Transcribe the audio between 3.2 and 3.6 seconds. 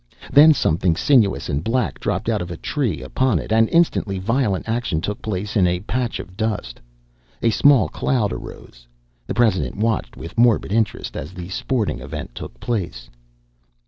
it